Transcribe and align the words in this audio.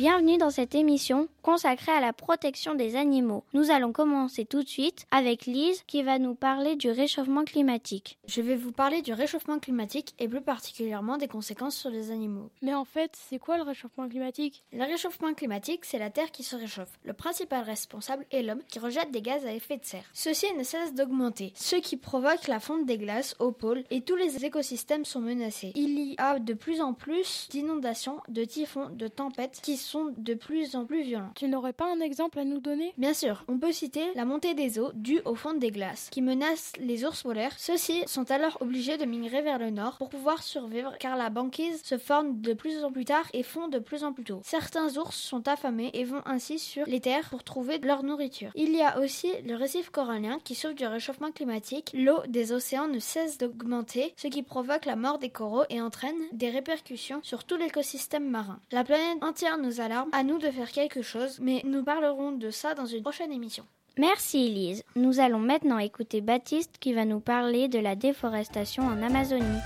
Bienvenue 0.00 0.38
dans 0.38 0.48
cette 0.48 0.74
émission 0.74 1.28
consacrée 1.42 1.92
à 1.92 2.00
la 2.00 2.14
protection 2.14 2.74
des 2.74 2.96
animaux. 2.96 3.44
Nous 3.52 3.70
allons 3.70 3.92
commencer 3.92 4.46
tout 4.46 4.62
de 4.62 4.68
suite 4.68 5.04
avec 5.10 5.44
Lise 5.44 5.82
qui 5.86 6.02
va 6.02 6.18
nous 6.18 6.34
parler 6.34 6.74
du 6.74 6.90
réchauffement 6.90 7.44
climatique. 7.44 8.18
Je 8.26 8.40
vais 8.40 8.56
vous 8.56 8.72
parler 8.72 9.02
du 9.02 9.12
réchauffement 9.12 9.58
climatique 9.58 10.14
et 10.18 10.26
plus 10.26 10.40
particulièrement 10.40 11.18
des 11.18 11.28
conséquences 11.28 11.76
sur 11.76 11.90
les 11.90 12.10
animaux. 12.10 12.48
Mais 12.62 12.72
en 12.72 12.86
fait, 12.86 13.14
c'est 13.28 13.38
quoi 13.38 13.58
le 13.58 13.62
réchauffement 13.62 14.08
climatique? 14.08 14.64
Le 14.72 14.84
réchauffement 14.84 15.34
climatique, 15.34 15.84
c'est 15.84 15.98
la 15.98 16.08
Terre 16.08 16.30
qui 16.30 16.44
se 16.44 16.56
réchauffe. 16.56 16.98
Le 17.04 17.12
principal 17.12 17.62
responsable 17.62 18.24
est 18.30 18.42
l'homme 18.42 18.62
qui 18.68 18.78
rejette 18.78 19.10
des 19.10 19.20
gaz 19.20 19.44
à 19.44 19.52
effet 19.52 19.76
de 19.76 19.84
serre. 19.84 20.08
Ceci 20.14 20.46
ne 20.56 20.62
cesse 20.62 20.94
d'augmenter, 20.94 21.52
ce 21.56 21.76
qui 21.76 21.98
provoque 21.98 22.48
la 22.48 22.60
fonte 22.60 22.86
des 22.86 22.96
glaces 22.96 23.36
au 23.38 23.52
pôle 23.52 23.84
et 23.90 24.00
tous 24.00 24.16
les 24.16 24.46
écosystèmes 24.46 25.04
sont 25.04 25.20
menacés. 25.20 25.72
Il 25.74 25.98
y 25.98 26.14
a 26.16 26.38
de 26.38 26.54
plus 26.54 26.80
en 26.80 26.94
plus 26.94 27.48
d'inondations, 27.50 28.20
de 28.28 28.44
typhons, 28.44 28.88
de 28.88 29.06
tempêtes 29.06 29.60
qui 29.62 29.76
sont 29.76 29.89
de 30.16 30.34
plus 30.34 30.76
en 30.76 30.84
plus 30.84 31.02
violentes. 31.02 31.34
Tu 31.34 31.48
n'aurais 31.48 31.72
pas 31.72 31.92
un 31.92 32.00
exemple 32.00 32.38
à 32.38 32.44
nous 32.44 32.60
donner? 32.60 32.92
Bien 32.98 33.14
sûr, 33.14 33.44
on 33.48 33.58
peut 33.58 33.72
citer 33.72 34.04
la 34.14 34.24
montée 34.24 34.54
des 34.54 34.78
eaux 34.78 34.90
due 34.94 35.20
aux 35.24 35.34
fonte 35.34 35.58
des 35.58 35.70
glaces 35.70 36.08
qui 36.10 36.22
menacent 36.22 36.72
les 36.78 37.04
ours 37.04 37.22
polaires. 37.22 37.54
Ceux-ci 37.58 38.02
sont 38.06 38.30
alors 38.30 38.58
obligés 38.60 38.96
de 38.96 39.04
migrer 39.04 39.42
vers 39.42 39.58
le 39.58 39.70
nord 39.70 39.98
pour 39.98 40.08
pouvoir 40.08 40.42
survivre 40.42 40.94
car 40.98 41.16
la 41.16 41.30
banquise 41.30 41.82
se 41.82 41.98
forme 41.98 42.40
de 42.40 42.52
plus 42.52 42.84
en 42.84 42.92
plus 42.92 43.04
tard 43.04 43.26
et 43.32 43.42
fond 43.42 43.68
de 43.68 43.78
plus 43.78 44.04
en 44.04 44.12
plus 44.12 44.24
tôt. 44.24 44.40
Certains 44.44 44.96
ours 44.96 45.16
sont 45.16 45.48
affamés 45.48 45.90
et 45.94 46.04
vont 46.04 46.22
ainsi 46.26 46.58
sur 46.58 46.86
les 46.86 47.00
terres 47.00 47.28
pour 47.30 47.44
trouver 47.44 47.78
leur 47.78 48.02
nourriture. 48.02 48.50
Il 48.54 48.74
y 48.74 48.82
a 48.82 49.00
aussi 49.00 49.30
le 49.44 49.54
récif 49.56 49.90
corallien 49.90 50.38
qui 50.44 50.54
souffre 50.54 50.74
du 50.74 50.86
réchauffement 50.86 51.32
climatique. 51.32 51.90
L'eau 51.94 52.20
des 52.28 52.52
océans 52.52 52.88
ne 52.88 52.98
cesse 52.98 53.38
d'augmenter, 53.38 54.14
ce 54.16 54.28
qui 54.28 54.42
provoque 54.42 54.86
la 54.86 54.96
mort 54.96 55.18
des 55.18 55.30
coraux 55.30 55.64
et 55.70 55.80
entraîne 55.80 56.14
des 56.32 56.50
répercussions 56.50 57.20
sur 57.22 57.44
tout 57.44 57.56
l'écosystème 57.56 58.28
marin. 58.28 58.60
La 58.72 58.84
planète 58.84 59.22
entière 59.22 59.58
nous 59.58 59.79
à 59.80 60.22
nous 60.24 60.38
de 60.38 60.50
faire 60.50 60.70
quelque 60.70 61.02
chose, 61.02 61.38
mais 61.40 61.62
nous 61.64 61.82
parlerons 61.82 62.32
de 62.32 62.50
ça 62.50 62.74
dans 62.74 62.86
une 62.86 63.02
prochaine 63.02 63.32
émission. 63.32 63.64
Merci 63.98 64.46
Elise. 64.46 64.84
Nous 64.96 65.20
allons 65.20 65.38
maintenant 65.40 65.78
écouter 65.78 66.20
Baptiste 66.20 66.76
qui 66.80 66.92
va 66.92 67.04
nous 67.04 67.20
parler 67.20 67.68
de 67.68 67.78
la 67.78 67.96
déforestation 67.96 68.84
en 68.84 69.02
Amazonie. 69.02 69.58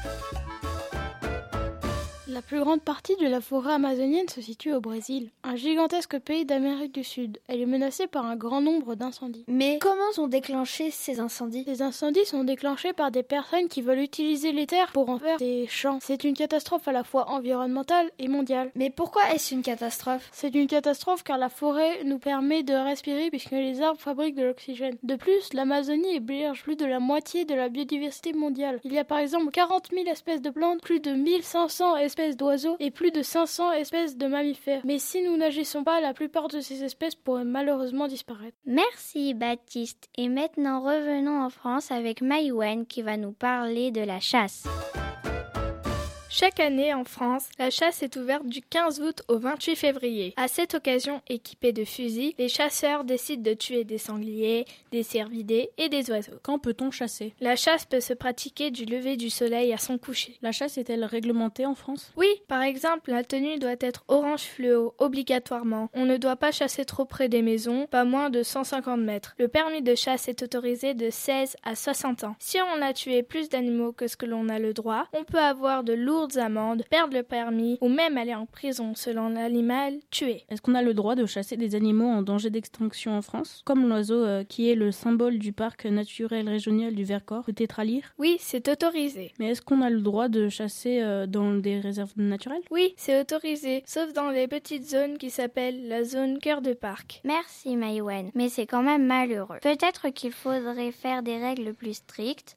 La 2.35 2.43
plus 2.43 2.59
grande 2.59 2.83
partie 2.83 3.15
de 3.15 3.29
la 3.29 3.41
forêt 3.41 3.75
amazonienne 3.75 4.29
se 4.29 4.41
situe 4.41 4.73
au 4.73 4.81
Brésil, 4.81 5.31
un 5.45 5.55
gigantesque 5.55 6.19
pays 6.19 6.45
d'Amérique 6.45 6.91
du 6.91 7.05
Sud. 7.05 7.39
Elle 7.47 7.61
est 7.61 7.67
menacée 7.67 8.09
par 8.09 8.27
un 8.27 8.35
grand 8.35 8.61
nombre 8.61 8.97
d'incendies. 8.97 9.45
Mais 9.47 9.79
comment 9.81 10.11
sont 10.15 10.27
déclenchés 10.27 10.91
ces 10.91 11.21
incendies? 11.21 11.63
Ces 11.65 11.81
incendies 11.81 12.27
sont 12.27 12.43
déclenchés 12.43 12.93
par 12.93 13.13
des 13.13 13.23
personnes 13.23 13.69
qui 13.69 13.83
veulent 13.83 14.01
utiliser 14.01 14.51
les 14.51 14.67
terres 14.67 14.91
pour 14.91 15.11
en 15.11 15.21
faire 15.21 15.37
des 15.39 15.69
champs. 15.69 16.01
C'est 16.03 16.25
une 16.25 16.35
catastrophe 16.35 16.89
à 16.89 16.93
la 16.93 17.05
fois 17.05 17.31
environnementale 17.31 18.11
et 18.19 18.27
mondiale. 18.27 18.73
Mais 18.75 18.91
pourquoi 18.91 19.31
est-ce 19.33 19.55
une 19.55 19.63
catastrophe? 19.63 20.29
C'est 20.33 20.57
une 20.57 20.67
catastrophe 20.67 21.23
car 21.23 21.39
la 21.39 21.49
forêt 21.49 22.03
nous 22.03 22.19
permet 22.19 22.65
de 22.65 22.75
respirer 22.75 23.31
puisque 23.31 23.53
les 23.53 23.81
arbres 23.81 24.01
fabriquent 24.01 24.35
de 24.35 24.43
l'oxygène. 24.43 24.97
De 25.05 25.15
plus, 25.15 25.53
l'Amazonie 25.53 26.17
héberge 26.17 26.65
plus 26.65 26.75
de 26.75 26.85
la 26.85 26.99
moitié 26.99 27.45
de 27.45 27.55
la 27.55 27.69
biodiversité 27.69 28.33
mondiale. 28.33 28.81
Il 28.83 28.93
y 28.93 28.99
a 28.99 29.05
par 29.05 29.19
exemple 29.19 29.53
40 29.53 29.91
000 29.93 30.09
espèces 30.09 30.43
de 30.43 30.51
plantes, 30.51 30.83
plus 30.83 30.99
de 30.99 31.13
1500 31.13 31.97
espèces 31.99 32.24
d'oiseaux 32.33 32.77
et 32.81 32.91
plus 32.91 33.11
de 33.11 33.23
500 33.23 33.73
espèces 33.73 34.17
de 34.17 34.27
mammifères. 34.27 34.83
Mais 34.85 34.99
si 34.99 35.23
nous 35.23 35.37
n'agissons 35.37 35.85
pas, 35.85 36.01
la 36.01 36.15
plupart 36.15 36.49
de 36.49 36.61
ces 36.61 36.83
espèces 36.85 37.15
pourraient 37.15 37.45
malheureusement 37.45 38.09
disparaître. 38.09 38.57
Merci 38.67 39.35
Baptiste. 39.35 40.09
Et 40.17 40.29
maintenant 40.29 40.81
revenons 40.81 41.43
en 41.43 41.51
France 41.51 41.91
avec 41.91 42.23
Maïwen 42.23 42.87
qui 42.87 43.03
va 43.03 43.17
nous 43.17 43.33
parler 43.33 43.91
de 43.91 44.01
la 44.01 44.21
chasse. 44.21 44.65
Chaque 46.37 46.59
année 46.59 46.93
en 46.93 47.05
France, 47.05 47.49
la 47.61 47.71
chasse 47.71 48.03
est 48.03 48.17
ouverte 48.17 48.45
du 48.47 48.61
15 48.61 49.01
août 49.03 49.23
au 49.29 49.39
28 49.39 49.77
février. 49.77 50.35
À 50.37 50.49
cette 50.49 50.75
occasion, 50.75 51.23
équipés 51.29 51.71
de 51.71 51.85
fusils, 51.85 52.35
les 52.39 52.49
chasseurs 52.49 53.05
décident 53.05 53.49
de 53.49 53.55
tuer 53.55 53.85
des 53.85 53.99
sangliers, 53.99 54.65
des 54.91 55.05
cervidés 55.05 55.71
et 55.79 55.89
des 55.89 56.11
oiseaux. 56.11 56.41
Quand 56.43 56.59
peut-on 56.59 56.91
chasser? 56.91 57.35
La 57.41 57.55
chasse 57.55 57.85
peut 57.85 58.01
se 58.01 58.15
pratiquer 58.15 58.73
du 58.73 58.85
lever 58.85 59.17
du 59.17 59.31
soleil 59.31 59.73
à 59.73 59.79
son 59.79 59.97
coucher. 59.97 60.37
La 60.43 60.51
chasse 60.51 60.77
est-elle 60.77 61.05
réglementée 61.05 61.67
en 61.67 61.77
France? 61.77 62.13
Oui, 62.17 62.27
par 62.49 62.63
exemple, 62.63 63.13
la 63.13 63.23
tenue 63.23 63.61
doit 63.61 63.77
être 63.79 64.03
orange 64.09 64.43
fluo 64.43 64.93
obligatoirement. 64.99 65.89
On 65.95 66.05
ne 66.05 66.17
doit 66.17 66.35
pas 66.35 66.51
chasser 66.51 66.85
trop 66.85 67.05
près 67.05 67.29
des 67.29 67.43
maisons, 67.43 67.87
pas 67.87 68.05
moins 68.05 68.29
de 68.29 68.43
150 68.43 68.99
mètres. 68.99 69.37
Le 69.39 69.47
permis 69.47 69.83
de 69.83 69.95
chasse 69.95 70.27
est 70.27 70.43
autorisé 70.43 70.95
de 70.95 71.11
16 71.11 71.55
à 71.63 71.77
60 71.77 72.25
ans. 72.25 72.35
Si 72.41 72.59
on 72.61 72.83
a 72.83 72.93
tué 72.93 73.23
plus 73.23 73.49
d'animaux 73.49 73.93
que 73.93 74.09
ce 74.09 74.17
que 74.17 74.27
l'on 74.27 74.49
a 74.49 74.59
le 74.59 74.75
droit, 74.75 75.07
on 75.13 75.23
peut 75.23 75.39
avoir 75.39 75.85
de 75.85 75.93
lourdes 76.25 76.39
amendes, 76.39 76.85
perdre 76.89 77.15
le 77.15 77.23
permis 77.23 77.77
ou 77.83 77.89
même 77.89 78.17
aller 78.17 78.35
en 78.35 78.47
prison 78.47 78.95
selon 78.95 79.29
l'animal 79.29 79.99
tué. 80.11 80.45
Est-ce 80.49 80.63
qu'on 80.63 80.75
a 80.75 80.83
le 80.83 80.95
droit 80.95 81.15
de 81.17 81.27
chasser 81.27 81.59
des 81.59 81.75
animaux 81.75 82.09
en 82.09 82.23
danger 82.23 82.49
d'extinction 82.49 83.13
en 83.13 83.21
France 83.21 83.63
Comme 83.67 83.87
l'oiseau 83.87 84.25
euh, 84.25 84.43
qui 84.43 84.71
est 84.71 84.75
le 84.75 84.91
symbole 84.91 85.39
du 85.39 85.53
parc 85.53 85.85
naturel 85.85 86.49
régional 86.49 86.95
du 86.95 87.05
Vercors, 87.05 87.45
le 87.47 87.53
tétralyre 87.53 88.05
Oui, 88.19 88.37
c'est 88.41 88.69
autorisé. 88.69 89.33
Mais 89.39 89.51
est-ce 89.51 89.61
qu'on 89.61 89.83
a 89.83 89.91
le 89.91 90.01
droit 90.01 90.29
de 90.29 90.49
chasser 90.49 91.03
euh, 91.03 91.27
dans 91.27 91.53
des 91.55 91.79
réserves 91.79 92.13
naturelles? 92.17 92.63
Oui, 92.71 92.95
c'est 92.97 93.21
autorisé, 93.21 93.83
sauf 93.87 94.15
dans 94.15 94.31
les 94.31 94.49
petites 94.49 94.89
zones 94.89 95.19
qui 95.19 95.29
s'appellent 95.29 95.89
la 95.89 96.05
zone 96.05 96.39
cœur 96.39 96.63
de 96.63 96.73
parc. 96.73 97.21
Merci 97.25 97.77
Maïwen, 97.77 98.31
mais 98.35 98.49
c'est 98.49 98.67
quand 98.67 98.83
même 98.83 99.05
malheureux. 99.05 99.59
Peut-être 99.61 100.09
qu'il 100.09 100.33
faudrait 100.33 100.93
faire 100.93 101.23
des 101.23 101.37
règles 101.37 101.75
plus 101.75 101.95
strictes. 101.95 102.57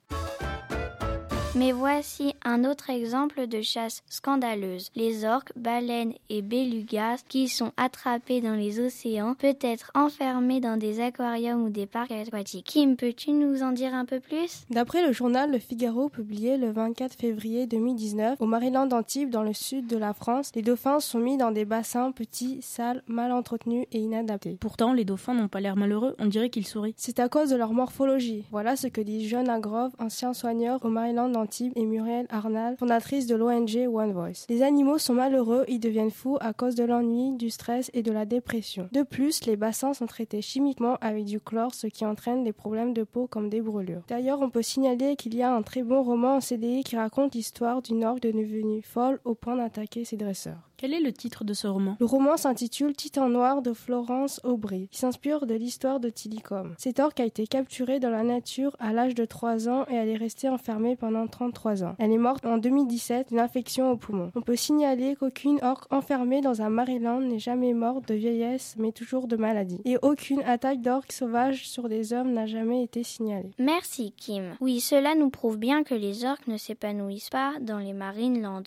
Mais 1.58 1.72
voici 1.72 2.36
un 2.46 2.66
autre 2.66 2.92
exemple 2.92 3.48
de 3.48 3.64
chasse 3.64 4.04
scandaleuse. 4.10 4.92
Les 4.96 5.26
orques, 5.26 5.52
baleines 5.56 6.14
et 6.30 6.44
belugas 6.44 7.24
qui 7.28 7.48
sont 7.48 7.72
attrapés 7.78 8.42
dans 8.42 8.54
les 8.54 8.80
océans, 8.80 9.34
peut-être 9.34 9.90
enfermés 9.96 10.60
dans 10.60 10.78
des 10.78 11.02
aquariums 11.02 11.64
ou 11.64 11.70
des 11.70 11.88
parcs 11.88 12.12
aquatiques. 12.12 12.68
Kim, 12.68 12.96
peux-tu 12.96 13.32
nous 13.32 13.64
en 13.64 13.72
dire 13.72 13.96
un 13.96 14.06
peu 14.06 14.20
plus? 14.20 14.66
D'après 14.70 15.04
le 15.04 15.12
journal 15.12 15.52
Le 15.52 15.58
Figaro 15.58 16.10
publié 16.10 16.58
le 16.58 16.70
24 16.70 17.16
février 17.16 17.66
2019, 17.66 18.40
au 18.40 18.46
Maryland 18.46 18.86
d'Antibes, 18.86 19.32
dans 19.32 19.42
le 19.42 19.54
sud 19.54 19.88
de 19.88 19.98
la 19.98 20.14
France, 20.14 20.52
les 20.54 20.62
dauphins 20.62 21.00
sont 21.00 21.20
mis 21.20 21.38
dans 21.38 21.52
des 21.52 21.66
bassins 21.66 22.12
petits, 22.12 22.60
sales, 22.62 23.02
mal 23.08 23.32
entretenus 23.32 23.88
et 23.92 23.98
inadaptés. 23.98 24.58
Pourtant, 24.60 24.94
les 24.94 25.06
dauphins 25.06 25.34
n'ont 25.34 25.48
pas 25.48 25.60
l'air 25.60 25.76
malheureux, 25.76 26.16
on 26.20 26.28
dirait 26.28 26.52
qu'ils 26.52 26.68
sourient. 26.68 26.94
C'est 26.98 27.20
à 27.20 27.30
cause 27.30 27.50
de 27.50 27.56
leur 27.56 27.74
morphologie. 27.74 28.44
Voilà 28.52 28.76
ce 28.76 28.86
que 28.86 29.02
dit 29.02 29.28
John 29.28 29.50
Agrove, 29.50 29.94
ancien 29.98 30.36
soigneur 30.36 30.86
au 30.86 30.90
Maryland 30.90 31.47
et 31.76 31.86
Muriel 31.86 32.28
Arnal, 32.30 32.76
fondatrice 32.78 33.26
de 33.26 33.36
l'ONG 33.36 33.88
One 33.88 34.12
Voice. 34.12 34.46
Les 34.50 34.64
animaux 34.64 34.98
sont 34.98 35.14
malheureux, 35.14 35.64
ils 35.68 35.80
deviennent 35.80 36.12
fous 36.12 36.38
à 36.42 36.54
cause 36.54 36.76
de 36.76 36.84
l'ennui, 36.84 37.38
du 37.38 37.50
stress 37.50 37.90
et 37.94 38.04
de 38.04 38.12
la 38.12 38.26
dépression. 38.26 38.90
De 38.92 39.04
plus, 39.04 39.46
les 39.46 39.56
bassins 39.56 39.94
sont 39.94 40.08
traités 40.08 40.42
chimiquement 40.42 40.98
avec 41.02 41.26
du 41.26 41.40
chlore, 41.40 41.74
ce 41.74 41.88
qui 41.88 42.06
entraîne 42.06 42.44
des 42.44 42.54
problèmes 42.54 42.94
de 42.94 43.04
peau 43.04 43.28
comme 43.28 43.50
des 43.50 43.62
brûlures. 43.62 44.04
D'ailleurs, 44.08 44.42
on 44.42 44.50
peut 44.50 44.62
signaler 44.62 45.16
qu'il 45.16 45.36
y 45.36 45.42
a 45.42 45.54
un 45.54 45.62
très 45.62 45.84
bon 45.84 46.04
roman 46.04 46.36
en 46.36 46.42
CDI 46.42 46.84
qui 46.84 46.98
raconte 46.98 47.36
l'histoire 47.36 47.82
d'une 47.82 48.04
orque 48.04 48.22
devenue 48.22 48.82
folle 48.82 49.20
au 49.24 49.34
point 49.34 49.56
d'attaquer 49.56 50.06
ses 50.06 50.18
dresseurs. 50.18 50.68
Quel 50.80 50.94
est 50.94 51.00
le 51.00 51.12
titre 51.12 51.44
de 51.44 51.56
ce 51.56 51.66
roman? 51.66 51.98
Le 52.00 52.06
roman 52.06 52.38
s'intitule 52.38 52.96
Titan 52.96 53.30
Noir 53.30 53.64
de 53.64 53.74
Florence 53.74 54.40
Aubry, 54.44 54.90
qui 54.92 55.00
s'inspire 55.00 55.48
de 55.48 55.56
l'histoire 55.56 56.00
de 56.00 56.10
Tillicum. 56.10 56.76
Cette 56.78 57.00
orque 57.00 57.20
a 57.20 57.26
été 57.26 57.48
capturée 57.48 58.00
dans 58.00 58.12
la 58.12 58.22
nature 58.22 58.76
à 58.78 58.94
l'âge 58.94 59.16
de 59.16 59.26
3 59.26 59.70
ans 59.70 59.86
et 59.90 59.96
elle 59.96 60.10
est 60.10 60.18
restée 60.18 60.50
enfermée 60.50 60.96
pendant 60.96 61.26
33 61.26 61.84
ans. 61.84 61.96
Elle 61.98 62.12
est 62.12 62.20
morte 62.20 62.46
en 62.46 62.60
2017 62.60 63.30
d'une 63.30 63.40
infection 63.40 63.90
au 63.90 63.98
poumon. 63.98 64.32
On 64.36 64.44
peut 64.44 64.56
signaler 64.56 65.16
qu'aucune 65.16 65.58
orque 65.64 65.92
enfermée 65.92 66.42
dans 66.42 66.62
un 66.62 66.70
Maryland 66.70 67.22
n'est 67.22 67.40
jamais 67.40 67.74
morte 67.74 68.08
de 68.08 68.14
vieillesse 68.14 68.76
mais 68.78 68.92
toujours 68.92 69.26
de 69.26 69.36
maladie. 69.36 69.82
Et 69.84 69.98
aucune 70.04 70.44
attaque 70.44 70.82
d'orque 70.82 71.12
sauvage 71.12 71.68
sur 71.68 71.90
des 71.90 72.14
hommes 72.14 72.34
n'a 72.34 72.46
jamais 72.46 72.84
été 72.84 73.02
signalée. 73.02 73.50
Merci 73.58 74.14
Kim. 74.16 74.56
Oui, 74.62 74.80
cela 74.80 75.16
nous 75.16 75.32
prouve 75.32 75.58
bien 75.58 75.82
que 75.82 75.96
les 75.96 76.24
orques 76.24 76.46
ne 76.46 76.58
s'épanouissent 76.58 77.32
pas 77.32 77.54
dans 77.62 77.80
les 77.80 77.94
Marinelands. 77.94 78.62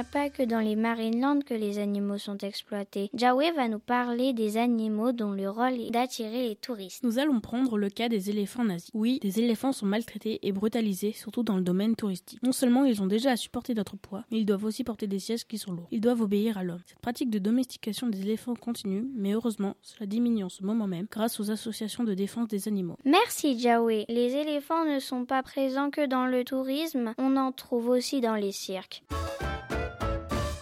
A 0.00 0.04
pas 0.04 0.30
que 0.30 0.42
dans 0.42 0.60
les 0.60 0.76
Marinelands 0.76 1.40
que 1.40 1.52
les 1.52 1.78
animaux 1.78 2.16
sont 2.16 2.38
exploités. 2.38 3.10
Jaoué 3.12 3.50
va 3.52 3.68
nous 3.68 3.78
parler 3.78 4.32
des 4.32 4.56
animaux 4.56 5.12
dont 5.12 5.32
le 5.32 5.50
rôle 5.50 5.78
est 5.78 5.90
d'attirer 5.90 6.48
les 6.48 6.56
touristes. 6.56 7.04
Nous 7.04 7.18
allons 7.18 7.40
prendre 7.40 7.76
le 7.76 7.90
cas 7.90 8.08
des 8.08 8.30
éléphants 8.30 8.64
nazis. 8.64 8.90
Oui, 8.94 9.18
des 9.20 9.40
éléphants 9.40 9.72
sont 9.72 9.84
maltraités 9.84 10.38
et 10.42 10.52
brutalisés, 10.52 11.12
surtout 11.12 11.42
dans 11.42 11.56
le 11.56 11.62
domaine 11.62 11.96
touristique. 11.96 12.42
Non 12.42 12.52
seulement 12.52 12.86
ils 12.86 13.02
ont 13.02 13.06
déjà 13.06 13.32
à 13.32 13.36
supporter 13.36 13.74
notre 13.74 13.98
poids, 13.98 14.24
mais 14.30 14.38
ils 14.38 14.46
doivent 14.46 14.64
aussi 14.64 14.84
porter 14.84 15.06
des 15.06 15.18
sièges 15.18 15.44
qui 15.44 15.58
sont 15.58 15.72
lourds. 15.72 15.88
Ils 15.90 16.00
doivent 16.00 16.22
obéir 16.22 16.56
à 16.56 16.64
l'homme. 16.64 16.80
Cette 16.86 17.00
pratique 17.00 17.28
de 17.28 17.38
domestication 17.38 18.06
des 18.06 18.22
éléphants 18.22 18.54
continue, 18.54 19.04
mais 19.14 19.32
heureusement, 19.32 19.76
cela 19.82 20.06
diminue 20.06 20.44
en 20.44 20.48
ce 20.48 20.62
moment 20.62 20.86
même 20.86 21.08
grâce 21.10 21.40
aux 21.40 21.50
associations 21.50 22.04
de 22.04 22.14
défense 22.14 22.48
des 22.48 22.68
animaux. 22.68 22.96
Merci 23.04 23.58
Jaoué. 23.58 24.06
Les 24.08 24.34
éléphants 24.34 24.86
ne 24.86 24.98
sont 24.98 25.26
pas 25.26 25.42
présents 25.42 25.90
que 25.90 26.06
dans 26.06 26.24
le 26.24 26.42
tourisme, 26.42 27.12
on 27.18 27.36
en 27.36 27.52
trouve 27.52 27.90
aussi 27.90 28.22
dans 28.22 28.36
les 28.36 28.52
cirques. 28.52 29.02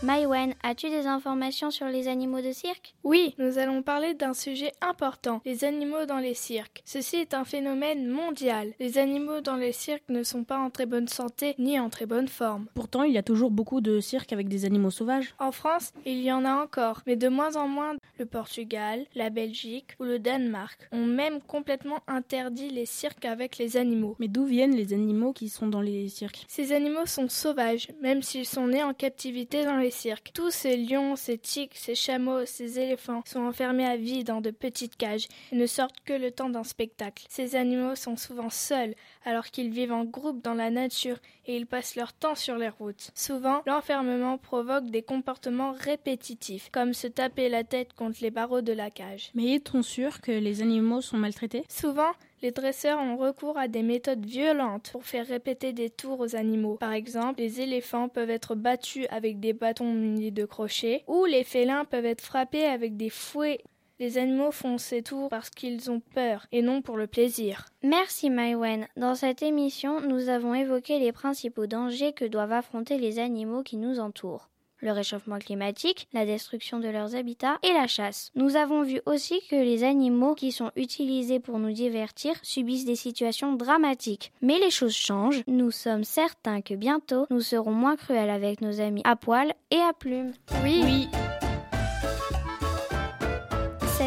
Maïwen, 0.09 0.55
as-tu 0.63 0.89
des 0.89 1.07
informations 1.07 1.71
sur 1.71 1.85
les 1.85 2.09
animaux 2.09 2.41
de 2.41 2.51
cirque? 2.51 2.95
Oui, 3.05 3.35
nous 3.37 3.59
allons 3.59 3.83
parler 3.83 4.15
d'un 4.15 4.33
sujet 4.33 4.73
important, 4.81 5.43
les 5.45 5.65
animaux 5.65 6.07
dans 6.07 6.17
les 6.17 6.33
cirques. 6.33 6.81
Ceci 6.87 7.17
est 7.17 7.35
un 7.35 7.45
phénomène 7.45 8.09
mondial. 8.09 8.73
Les 8.81 8.97
animaux 8.97 9.43
dans 9.43 9.57
les 9.57 9.73
cirques 9.73 10.09
ne 10.09 10.23
sont 10.23 10.45
pas 10.45 10.57
en 10.57 10.71
très 10.71 10.87
bonne 10.87 11.09
santé 11.09 11.55
ni 11.59 11.79
en 11.79 11.91
très 11.91 12.07
bonne 12.07 12.27
forme. 12.27 12.69
Pourtant, 12.73 13.03
il 13.03 13.13
y 13.13 13.19
a 13.19 13.23
toujours 13.23 13.51
beaucoup 13.51 13.83
de 13.83 14.01
cirques 14.01 14.33
avec 14.33 14.49
des 14.49 14.65
animaux 14.65 14.91
sauvages. 14.91 15.35
En 15.39 15.53
France, 15.53 15.93
il 16.07 16.23
y 16.23 16.33
en 16.33 16.47
a 16.47 16.55
encore, 16.55 17.03
mais 17.07 17.17
de 17.17 17.29
moins 17.29 17.57
en 17.57 17.69
moins. 17.69 17.97
Le 18.19 18.25
Portugal, 18.25 19.05
la 19.15 19.29
Belgique 19.29 19.95
ou 20.01 20.05
le 20.05 20.19
Danemark 20.19 20.89
ont 20.91 21.05
même 21.05 21.43
complètement 21.43 22.01
interdit 22.07 22.71
les 22.71 22.87
cirques 22.87 23.27
avec 23.27 23.59
les 23.59 23.77
animaux. 23.77 24.17
Mais 24.21 24.29
d'où 24.29 24.47
viennent 24.47 24.75
les 24.75 24.95
animaux 24.95 25.35
qui 25.35 25.51
sont 25.51 25.69
dans 25.69 25.83
les 25.83 26.09
cirques? 26.09 26.47
Ces 26.49 26.73
animaux 26.73 27.05
sont 27.05 27.29
sauvages, 27.29 27.89
même 28.01 28.23
s'ils 28.23 28.47
sont 28.47 28.69
nés 28.69 28.83
en 28.83 28.95
captivité 28.95 29.67
dans 29.67 29.77
les 29.77 29.98
cirques. 29.99 30.31
Tous 30.33 30.51
ces 30.51 30.77
lions, 30.77 31.17
ces 31.17 31.39
tigres, 31.39 31.73
ces 31.75 31.95
chameaux, 31.95 32.47
ces 32.47 32.79
éléphants 32.79 33.23
sont 33.27 33.41
enfermés 33.41 33.85
à 33.85 33.97
vie 33.97 34.23
dans 34.23 34.41
de 34.41 34.51
petites 34.51 34.97
cages 34.97 35.27
et 35.51 35.57
ne 35.57 35.67
sortent 35.67 36.01
que 36.05 36.13
le 36.13 36.31
temps 36.31 36.49
d'un 36.49 36.65
spectacle. 36.65 37.25
Ces 37.29 37.57
animaux 37.57 37.97
sont 37.97 38.17
souvent 38.17 38.51
seuls, 38.51 38.95
alors 39.25 39.47
qu'ils 39.47 39.71
vivent 39.71 39.93
en 39.93 40.05
groupe 40.05 40.43
dans 40.43 40.55
la 40.55 40.71
nature 40.71 41.19
et 41.47 41.57
ils 41.57 41.67
passent 41.67 41.97
leur 41.97 42.13
temps 42.13 42.37
sur 42.37 42.57
les 42.57 42.69
routes. 42.69 43.11
Souvent, 43.15 43.63
l'enfermement 43.67 44.39
provoque 44.39 44.91
des 44.91 45.03
comportements 45.03 45.73
répétitifs, 45.73 46.71
comme 46.71 46.95
se 46.95 47.09
taper 47.09 47.49
la 47.49 47.65
tête 47.65 47.93
contre 47.95 48.19
les 48.23 48.31
barreaux 48.31 48.61
de 48.61 48.73
la 48.73 48.91
cage. 48.91 49.31
Mais 49.35 49.55
est-on 49.55 49.83
sûr 49.83 50.21
que 50.21 50.33
les 50.33 50.63
animaux 50.63 51.01
sont 51.01 51.17
maltraités? 51.17 51.65
Souvent, 51.69 52.13
les 52.43 52.51
dresseurs 52.51 53.01
ont 53.01 53.17
recours 53.17 53.59
à 53.59 53.69
des 53.69 53.83
méthodes 53.83 54.25
violentes 54.25 54.91
pour 54.93 55.05
faire 55.05 55.27
répéter 55.27 55.73
des 55.73 55.91
tours 55.91 56.21
aux 56.21 56.37
animaux. 56.37 56.77
Par 56.77 56.93
exemple, 56.93 57.41
les 57.41 57.61
éléphants 57.61 58.09
peuvent 58.09 58.31
être 58.31 58.55
battus 58.55 59.07
avec 59.11 59.41
des 59.41 59.53
bâtons 59.53 59.93
munis 59.93 60.33
de 60.33 60.45
crochets 60.45 61.05
ou 61.07 61.25
les 61.25 61.45
félins 61.45 61.85
peuvent 61.85 62.07
être 62.07 62.23
frappés 62.23 62.65
avec 62.65 62.97
des 62.97 63.11
fouets. 63.11 63.61
Les 64.01 64.17
animaux 64.17 64.53
font 64.53 64.79
ces 64.79 65.03
tours 65.03 65.29
parce 65.29 65.51
qu'ils 65.51 65.91
ont 65.91 66.01
peur 66.01 66.47
et 66.53 66.63
non 66.63 66.83
pour 66.83 66.97
le 66.97 67.09
plaisir. 67.09 67.67
Merci 67.83 68.31
Maïwen. 68.31 68.87
Dans 68.97 69.17
cette 69.17 69.43
émission, 69.43 70.01
nous 70.01 70.29
avons 70.29 70.55
évoqué 70.55 71.01
les 71.01 71.11
principaux 71.11 71.67
dangers 71.67 72.13
que 72.13 72.25
doivent 72.25 72.53
affronter 72.53 72.99
les 72.99 73.19
animaux 73.19 73.65
qui 73.65 73.77
nous 73.77 73.99
entourent 73.99 74.51
le 74.81 74.93
réchauffement 74.93 75.39
climatique, 75.39 76.09
la 76.13 76.27
destruction 76.27 76.79
de 76.79 76.89
leurs 76.89 77.15
habitats 77.15 77.59
et 77.63 77.73
la 77.73 77.87
chasse. 77.87 78.31
Nous 78.35 78.57
avons 78.57 78.83
vu 78.83 79.01
aussi 79.07 79.41
que 79.51 79.57
les 79.57 79.85
animaux 79.85 80.35
qui 80.35 80.53
sont 80.53 80.71
utilisés 80.77 81.41
pour 81.41 81.59
nous 81.59 81.73
divertir 81.73 82.35
subissent 82.43 82.85
des 82.85 82.97
situations 82.97 83.55
dramatiques. 83.55 84.33
Mais 84.43 84.59
les 84.59 84.71
choses 84.71 84.95
changent. 84.95 85.43
Nous 85.47 85.71
sommes 85.71 86.05
certains 86.05 86.61
que 86.61 86.75
bientôt 86.75 87.27
nous 87.31 87.41
serons 87.41 87.73
moins 87.73 87.97
cruels 87.97 88.31
avec 88.31 88.61
nos 88.61 88.81
amis 88.81 89.03
à 89.05 89.17
poil 89.17 89.53
et 89.71 89.81
à 89.81 89.93
plumes. 89.93 90.33
Oui. 90.63 90.83
Oui. 90.85 91.28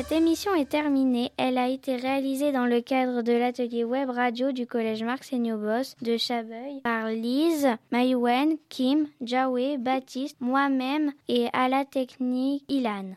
Cette 0.01 0.13
émission 0.13 0.56
est 0.56 0.68
terminée. 0.68 1.30
Elle 1.38 1.59
a 1.59 1.68
été 1.68 1.95
réalisée 1.95 2.51
dans 2.51 2.65
le 2.65 2.81
cadre 2.81 3.21
de 3.21 3.33
l'atelier 3.33 3.83
web 3.83 4.09
radio 4.09 4.51
du 4.51 4.65
collège 4.65 5.03
Marc 5.03 5.31
Boss 5.31 5.95
de 6.01 6.18
Chaveuil 6.18 6.81
par 6.83 7.09
Lise, 7.09 7.68
Maïwen, 7.92 8.57
Kim, 8.68 9.06
Jaoué, 9.24 9.77
Baptiste, 9.77 10.38
moi-même 10.39 11.12
et 11.27 11.50
à 11.53 11.69
la 11.69 11.86
technique 11.86 12.63
Ilan. 12.68 13.13